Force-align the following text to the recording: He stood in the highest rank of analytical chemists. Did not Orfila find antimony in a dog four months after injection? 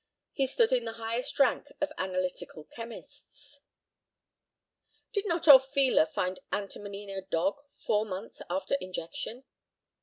He 0.33 0.47
stood 0.47 0.71
in 0.73 0.85
the 0.85 0.93
highest 0.93 1.37
rank 1.37 1.67
of 1.79 1.91
analytical 1.95 2.63
chemists. 2.63 3.59
Did 5.13 5.27
not 5.27 5.43
Orfila 5.43 6.07
find 6.07 6.39
antimony 6.51 7.03
in 7.03 7.11
a 7.11 7.21
dog 7.21 7.59
four 7.67 8.03
months 8.07 8.41
after 8.49 8.73
injection? 8.81 9.43